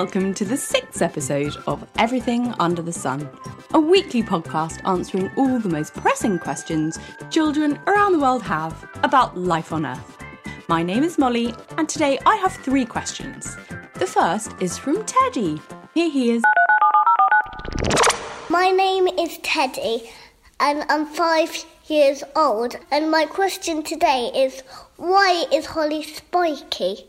[0.00, 3.26] welcome to the sixth episode of Everything Under the Sun,
[3.72, 6.98] a weekly podcast answering all the most pressing questions
[7.30, 10.18] children around the world have about life on Earth.
[10.68, 13.56] My name is Molly, and today I have three questions.
[13.94, 15.62] The first is from Teddy.
[15.94, 16.42] Here he is.
[18.50, 20.10] My name is Teddy,
[20.60, 22.76] and I'm five years old.
[22.90, 24.60] And my question today is
[24.98, 27.08] why is Holly spiky?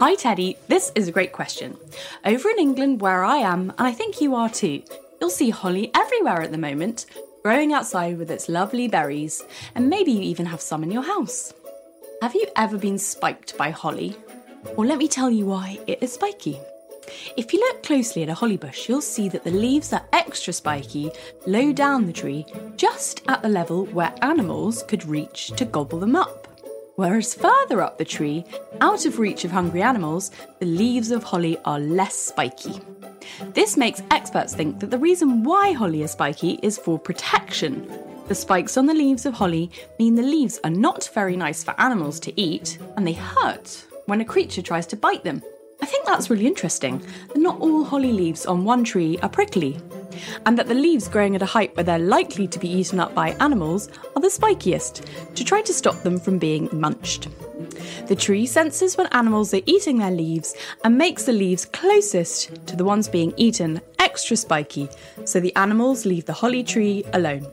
[0.00, 0.56] Hi, Teddy.
[0.66, 1.76] This is a great question.
[2.24, 4.82] Over in England, where I am, and I think you are too,
[5.20, 7.04] you'll see holly everywhere at the moment,
[7.42, 9.42] growing outside with its lovely berries,
[9.74, 11.52] and maybe you even have some in your house.
[12.22, 14.16] Have you ever been spiked by holly?
[14.74, 16.58] Well, let me tell you why it is spiky.
[17.36, 20.54] If you look closely at a holly bush, you'll see that the leaves are extra
[20.54, 21.10] spiky
[21.46, 26.16] low down the tree, just at the level where animals could reach to gobble them
[26.16, 26.49] up.
[27.00, 28.44] Whereas further up the tree,
[28.82, 32.78] out of reach of hungry animals, the leaves of holly are less spiky.
[33.54, 37.90] This makes experts think that the reason why holly is spiky is for protection.
[38.28, 41.74] The spikes on the leaves of holly mean the leaves are not very nice for
[41.80, 45.42] animals to eat, and they hurt when a creature tries to bite them.
[45.82, 49.78] I think that's really interesting that not all holly leaves on one tree are prickly
[50.46, 53.14] and that the leaves growing at a height where they're likely to be eaten up
[53.14, 57.28] by animals are the spikiest, to try to stop them from being munched.
[58.06, 62.76] The tree senses when animals are eating their leaves and makes the leaves closest to
[62.76, 64.88] the ones being eaten extra spiky,
[65.24, 67.46] so the animals leave the holly tree alone.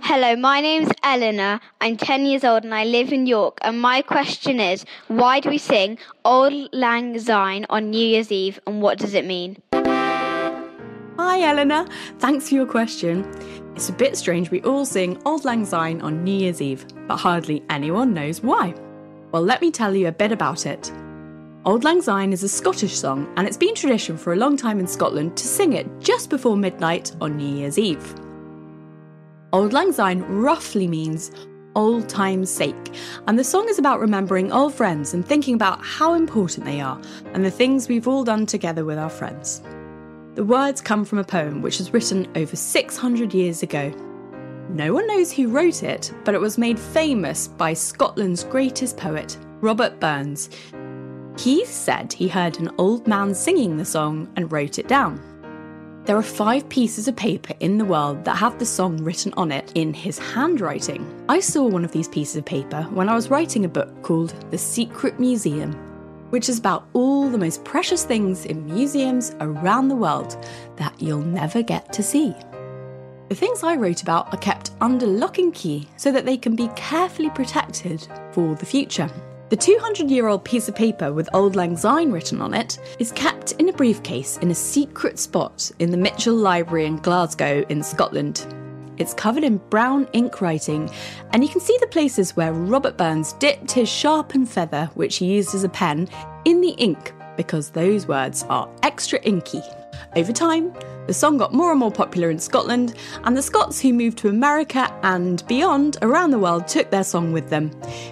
[0.00, 1.60] Hello, my name's Eleanor.
[1.82, 3.58] I'm 10 years old and I live in York.
[3.60, 8.58] And my question is why do we sing Auld Lang Syne on New Year's Eve
[8.66, 9.58] and what does it mean?
[11.16, 11.86] Hi, Eleanor.
[12.18, 13.24] Thanks for your question.
[13.76, 17.18] It's a bit strange we all sing Auld Lang Syne on New Year's Eve, but
[17.18, 18.74] hardly anyone knows why.
[19.30, 20.92] Well, let me tell you a bit about it.
[21.66, 24.80] Auld Lang Syne is a Scottish song, and it's been tradition for a long time
[24.80, 28.14] in Scotland to sing it just before midnight on New Year's Eve.
[29.52, 31.30] Auld Lang Syne roughly means
[31.76, 32.92] old time's sake,
[33.28, 37.00] and the song is about remembering old friends and thinking about how important they are
[37.34, 39.62] and the things we've all done together with our friends.
[40.34, 43.92] The words come from a poem which was written over 600 years ago.
[44.68, 49.38] No one knows who wrote it, but it was made famous by Scotland's greatest poet,
[49.60, 50.50] Robert Burns,
[51.38, 55.20] he said he heard an old man singing the song and wrote it down.
[56.04, 59.50] There are five pieces of paper in the world that have the song written on
[59.50, 61.24] it in his handwriting.
[61.28, 64.34] I saw one of these pieces of paper when I was writing a book called
[64.50, 65.72] The Secret Museum,
[66.34, 70.36] which is about all the most precious things in museums around the world
[70.74, 72.34] that you'll never get to see.
[73.28, 76.56] The things I wrote about are kept under lock and key so that they can
[76.56, 79.08] be carefully protected for the future.
[79.50, 83.12] The 200 year old piece of paper with Auld Lang Syne written on it is
[83.12, 87.80] kept in a briefcase in a secret spot in the Mitchell Library in Glasgow, in
[87.80, 88.63] Scotland.
[88.98, 90.90] It's covered in brown ink writing,
[91.32, 95.26] and you can see the places where Robert Burns dipped his sharpened feather, which he
[95.26, 96.08] used as a pen,
[96.44, 99.62] in the ink because those words are extra inky.
[100.16, 100.72] Over time,
[101.06, 102.94] the song got more and more popular in Scotland,
[103.24, 107.32] and the Scots who moved to America and beyond around the world took their song
[107.32, 107.70] with them.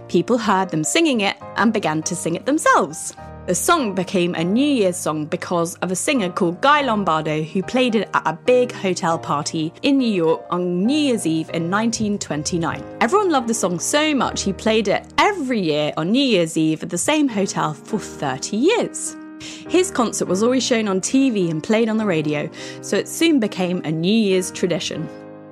[0.09, 3.15] People heard them singing it and began to sing it themselves.
[3.45, 7.61] The song became a New Year's song because of a singer called Guy Lombardo who
[7.61, 11.69] played it at a big hotel party in New York on New Year's Eve in
[11.69, 12.85] 1929.
[13.01, 16.85] Everyone loved the song so much he played it every year on New Year's Eve
[16.85, 19.17] at the same hotel for 30 years.
[19.41, 22.49] His concert was always shown on TV and played on the radio,
[22.81, 25.09] so it soon became a New Year's tradition.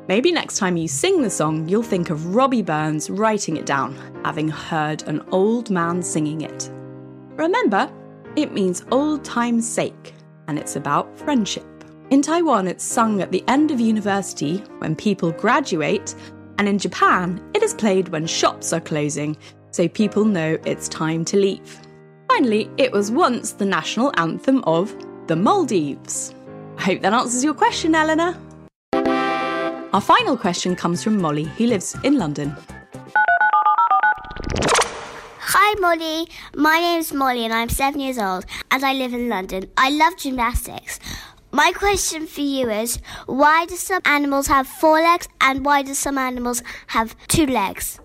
[0.07, 3.97] Maybe next time you sing the song, you'll think of Robbie Burns writing it down,
[4.25, 6.71] having heard an old man singing it.
[7.37, 7.91] Remember,
[8.37, 10.15] it means old time's sake,
[10.49, 11.67] and it's about friendship.
[12.11, 16.15] In Taiwan, it's sung at the end of university when people graduate,
[16.59, 19.37] and in Japan, it is played when shops are closing,
[19.71, 21.81] so people know it's time to leave.
[22.29, 24.95] Finally, it was once the national anthem of
[25.27, 26.35] the Maldives.
[26.79, 28.37] I hope that answers your question, Eleanor.
[29.93, 32.57] Our final question comes from Molly, who lives in London.
[35.53, 39.29] Hi Molly, my name is Molly and I'm seven years old and I live in
[39.29, 39.69] London.
[39.77, 41.01] I love gymnastics.
[41.51, 45.93] My question for you is why do some animals have four legs and why do
[45.93, 47.99] some animals have two legs?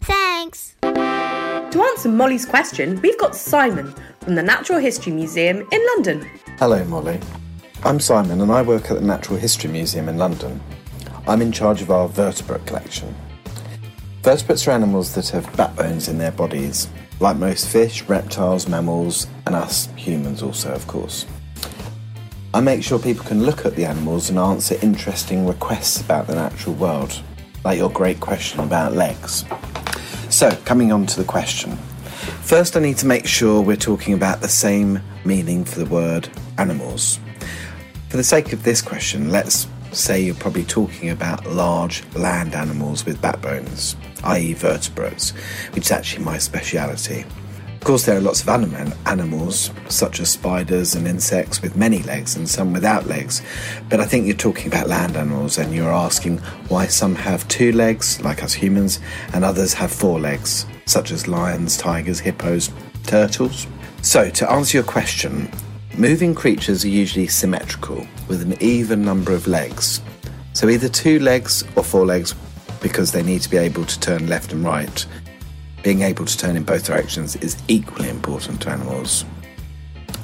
[0.00, 0.74] Thanks!
[0.82, 6.28] To answer Molly's question, we've got Simon from the Natural History Museum in London.
[6.58, 7.20] Hello, Molly.
[7.84, 10.60] I'm Simon and I work at the Natural History Museum in London.
[11.28, 13.14] I'm in charge of our vertebrate collection.
[14.22, 16.88] Vertebrates are animals that have backbones in their bodies,
[17.20, 21.24] like most fish, reptiles, mammals, and us humans, also, of course.
[22.52, 26.34] I make sure people can look at the animals and answer interesting requests about the
[26.34, 27.18] natural world,
[27.64, 29.44] like your great question about legs.
[30.28, 31.76] So, coming on to the question.
[32.42, 36.28] First, I need to make sure we're talking about the same meaning for the word
[36.58, 37.18] animals.
[38.10, 43.04] For the sake of this question, let's say you're probably talking about large land animals
[43.04, 45.30] with backbones, i.e., vertebrates,
[45.72, 47.24] which is actually my speciality.
[47.80, 52.02] Of course, there are lots of anim- animals, such as spiders and insects, with many
[52.02, 53.40] legs and some without legs.
[53.88, 56.38] But I think you're talking about land animals and you're asking
[56.68, 59.00] why some have two legs, like us humans,
[59.32, 62.70] and others have four legs, such as lions, tigers, hippos,
[63.04, 63.66] turtles.
[64.02, 65.50] So, to answer your question,
[65.96, 70.00] moving creatures are usually symmetrical, with an even number of legs.
[70.52, 72.34] So, either two legs or four legs
[72.80, 75.06] because they need to be able to turn left and right
[75.82, 79.24] being able to turn in both directions is equally important to animals.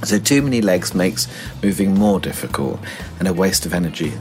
[0.05, 1.27] So, too many legs makes
[1.63, 2.79] moving more difficult
[3.19, 4.13] and a waste of energy.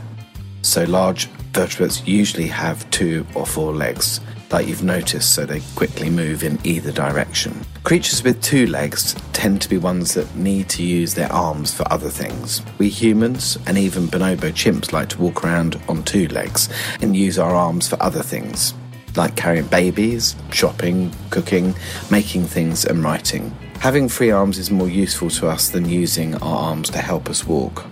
[0.61, 4.21] So, large vertebrates usually have two or four legs,
[4.63, 7.65] you've noticed, so they quickly move in either direction.
[7.83, 11.91] Creatures with two legs tend to be ones that need to use their arms for
[11.91, 12.61] other things.
[12.77, 16.69] We humans and even bonobo chimps like to walk around on two legs
[17.01, 18.73] and use our arms for other things
[19.17, 21.75] like carrying babies, shopping, cooking,
[22.11, 23.55] making things, and writing.
[23.79, 27.45] Having free arms is more useful to us than using our arms to help us
[27.45, 27.85] walk.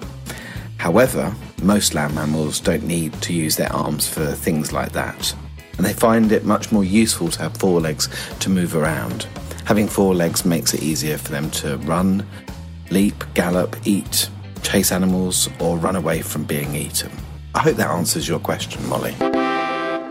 [0.77, 5.33] However, most land mammals don't need to use their arms for things like that,
[5.77, 8.09] and they find it much more useful to have four legs
[8.39, 9.27] to move around.
[9.65, 12.25] Having four legs makes it easier for them to run,
[12.91, 14.29] leap, gallop, eat,
[14.61, 17.11] chase animals, or run away from being eaten.
[17.55, 19.13] I hope that answers your question, Molly.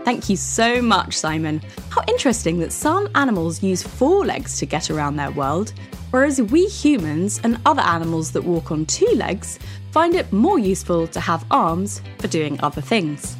[0.03, 1.61] Thank you so much, Simon.
[1.89, 5.73] How interesting that some animals use four legs to get around their world,
[6.11, 9.59] whereas we humans and other animals that walk on two legs
[9.91, 13.37] find it more useful to have arms for doing other things.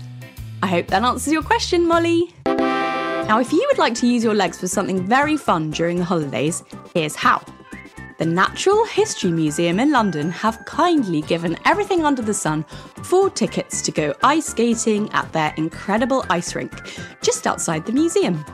[0.63, 2.33] I hope that answers your question, Molly.
[2.45, 6.05] Now, if you would like to use your legs for something very fun during the
[6.05, 6.63] holidays,
[6.93, 7.43] here's how.
[8.17, 12.63] The Natural History Museum in London have kindly given everything under the sun
[13.03, 16.71] four tickets to go ice skating at their incredible ice rink
[17.21, 18.45] just outside the museum.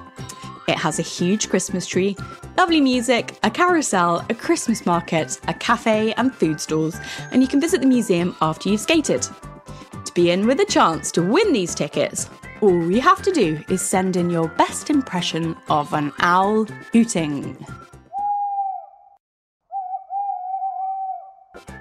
[0.67, 2.17] It has a huge Christmas tree,
[2.57, 6.97] lovely music, a carousel, a Christmas market, a cafe, and food stalls,
[7.31, 9.27] and you can visit the museum after you've skated.
[10.19, 12.30] Be in with a chance to win these tickets,
[12.60, 17.56] all you have to do is send in your best impression of an owl hooting.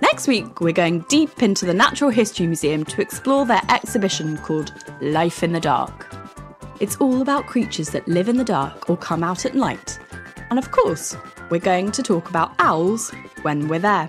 [0.01, 4.73] Next week, we're going deep into the Natural History Museum to explore their exhibition called
[5.01, 6.07] Life in the Dark.
[6.79, 9.99] It's all about creatures that live in the dark or come out at night.
[10.51, 11.17] And of course,
[11.51, 13.11] we're going to talk about owls
[13.43, 14.09] when we're there.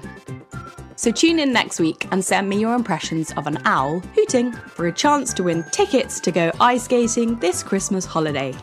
[1.00, 4.88] So tune in next week and send me your impressions of an owl hooting for
[4.88, 8.54] a chance to win tickets to go ice skating this Christmas holiday.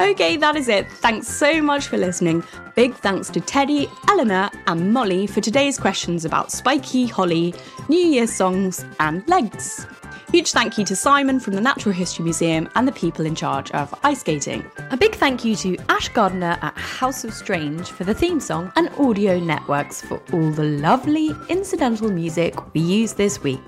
[0.00, 0.90] Okay, that is it.
[0.94, 2.42] Thanks so much for listening.
[2.74, 7.54] Big thanks to Teddy, Eleanor, and Molly for today's questions about spiky holly,
[7.88, 9.86] New Year's songs, and legs.
[10.34, 13.70] Huge thank you to Simon from the Natural History Museum and the people in charge
[13.70, 14.68] of ice skating.
[14.90, 18.72] A big thank you to Ash Gardner at House of Strange for the theme song
[18.74, 23.60] and Audio Networks for all the lovely incidental music we used this week.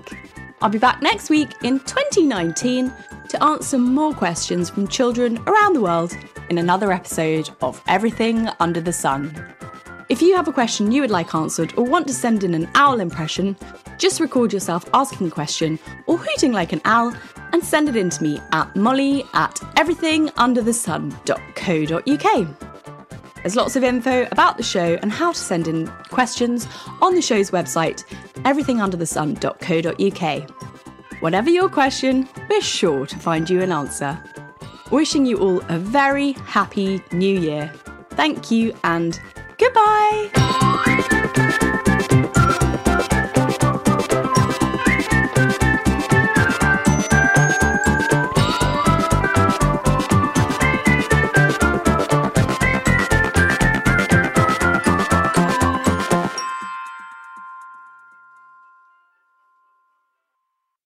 [0.61, 2.91] I'll be back next week in 2019
[3.29, 6.17] to answer more questions from children around the world
[6.49, 9.33] in another episode of Everything Under the Sun.
[10.09, 12.69] If you have a question you would like answered or want to send in an
[12.75, 13.55] owl impression,
[13.97, 17.13] just record yourself asking a question or hooting like an owl
[17.53, 22.47] and send it in to me at molly at everythingunderthesun.co.uk.
[23.37, 26.67] There's lots of info about the show and how to send in questions
[27.01, 28.03] on the show's website,
[28.43, 30.51] everythingunderthesun.co.uk.
[31.21, 34.21] Whatever your question, we're sure to find you an answer.
[34.91, 37.71] Wishing you all a very happy new year.
[38.11, 39.19] Thank you and
[39.57, 40.95] goodbye.